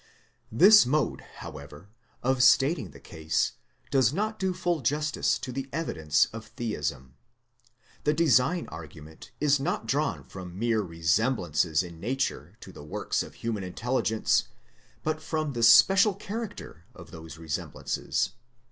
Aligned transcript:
This 0.51 0.83
mode, 0.87 1.21
however, 1.41 1.87
of 2.23 2.41
stating 2.41 2.89
the 2.89 2.99
case 2.99 3.51
does 3.91 4.11
not 4.11 4.39
do 4.39 4.51
full 4.51 4.81
justice 4.81 5.37
to 5.37 5.51
the 5.51 5.69
evidence 5.71 6.25
of 6.33 6.47
Theism. 6.47 7.13
The 8.03 8.13
Design 8.15 8.65
argument 8.69 9.29
is 9.39 9.59
not 9.59 9.85
drawn 9.85 10.23
from 10.23 10.57
mere 10.57 10.81
resemblances 10.81 11.83
in 11.83 11.99
Nature 11.99 12.57
to 12.61 12.71
the 12.71 12.83
works 12.83 13.21
of 13.21 13.35
human 13.35 13.63
intelligence, 13.63 14.45
but 15.03 15.21
from 15.21 15.53
the 15.53 15.61
special 15.61 16.15
character 16.15 16.85
of 16.95 17.11
those 17.11 17.37
resemblances. 17.37 18.31